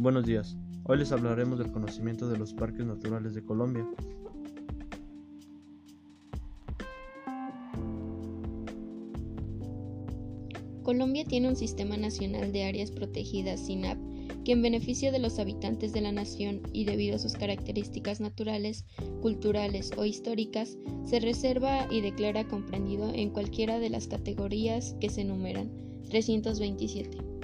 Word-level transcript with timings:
Buenos 0.00 0.24
días. 0.24 0.56
Hoy 0.84 0.96
les 0.96 1.12
hablaremos 1.12 1.58
del 1.58 1.72
conocimiento 1.72 2.26
de 2.26 2.38
los 2.38 2.54
parques 2.54 2.86
naturales 2.86 3.34
de 3.34 3.44
Colombia. 3.44 3.86
Colombia 10.82 11.26
tiene 11.26 11.48
un 11.48 11.56
sistema 11.56 11.98
nacional 11.98 12.50
de 12.50 12.64
áreas 12.64 12.90
protegidas 12.90 13.60
SINAP 13.66 13.98
que 14.42 14.52
en 14.52 14.62
beneficio 14.62 15.12
de 15.12 15.18
los 15.18 15.38
habitantes 15.38 15.92
de 15.92 16.00
la 16.00 16.12
nación 16.12 16.62
y 16.72 16.86
debido 16.86 17.16
a 17.16 17.18
sus 17.18 17.34
características 17.34 18.20
naturales, 18.22 18.86
culturales 19.20 19.90
o 19.98 20.06
históricas, 20.06 20.78
se 21.04 21.20
reserva 21.20 21.86
y 21.90 22.00
declara 22.00 22.48
comprendido 22.48 23.12
en 23.12 23.28
cualquiera 23.28 23.78
de 23.78 23.90
las 23.90 24.06
categorías 24.06 24.96
que 24.98 25.10
se 25.10 25.20
enumeran 25.20 25.70
327. 26.08 27.39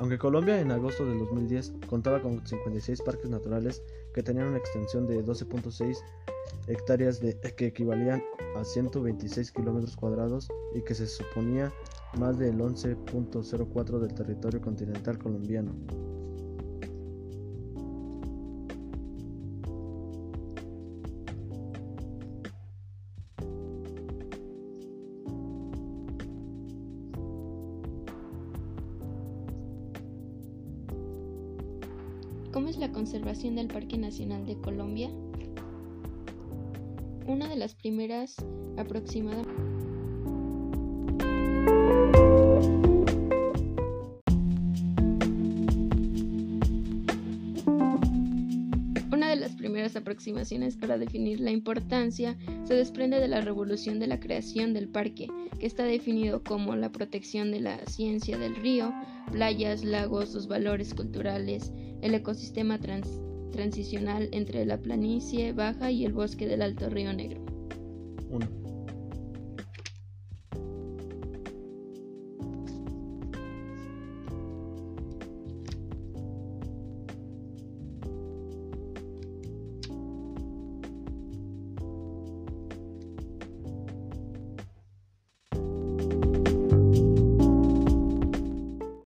Aunque 0.00 0.16
Colombia 0.16 0.58
en 0.58 0.70
agosto 0.70 1.04
del 1.04 1.18
2010 1.18 1.74
contaba 1.86 2.22
con 2.22 2.44
56 2.46 3.02
parques 3.02 3.28
naturales 3.28 3.82
que 4.14 4.22
tenían 4.22 4.48
una 4.48 4.56
extensión 4.56 5.06
de 5.06 5.22
12.6 5.22 5.98
hectáreas 6.68 7.20
de, 7.20 7.38
que 7.38 7.66
equivalían 7.66 8.22
a 8.56 8.64
126 8.64 9.52
kilómetros 9.52 9.96
cuadrados 9.96 10.48
y 10.74 10.80
que 10.80 10.94
se 10.94 11.06
suponía 11.06 11.70
más 12.18 12.38
del 12.38 12.58
11.04 12.58 13.98
del 13.98 14.14
territorio 14.14 14.62
continental 14.62 15.18
colombiano. 15.18 15.74
¿Cómo 32.52 32.68
es 32.68 32.78
la 32.78 32.90
conservación 32.90 33.54
del 33.54 33.68
Parque 33.68 33.96
Nacional 33.96 34.44
de 34.44 34.58
Colombia? 34.60 35.08
Una 37.28 37.48
de 37.48 37.54
las 37.54 37.76
primeras 37.76 38.34
aproximadamente 38.76 39.79
primeras 49.80 49.96
aproximaciones 49.96 50.76
para 50.76 50.98
definir 50.98 51.40
la 51.40 51.52
importancia 51.52 52.36
se 52.64 52.74
desprende 52.74 53.18
de 53.18 53.28
la 53.28 53.40
revolución 53.40 53.98
de 53.98 54.08
la 54.08 54.20
creación 54.20 54.74
del 54.74 54.88
parque, 54.88 55.28
que 55.58 55.66
está 55.66 55.84
definido 55.84 56.44
como 56.44 56.76
la 56.76 56.92
protección 56.92 57.50
de 57.50 57.60
la 57.60 57.78
ciencia 57.86 58.36
del 58.36 58.56
río, 58.56 58.92
playas, 59.32 59.82
lagos, 59.82 60.34
los 60.34 60.48
valores 60.48 60.92
culturales, 60.92 61.72
el 62.02 62.12
ecosistema 62.12 62.78
transicional 62.78 64.28
entre 64.32 64.66
la 64.66 64.76
planicie 64.76 65.54
baja 65.54 65.90
y 65.90 66.04
el 66.04 66.12
bosque 66.12 66.46
del 66.46 66.60
Alto 66.60 66.90
Río 66.90 67.14
Negro. 67.14 67.42
1. 68.28 68.59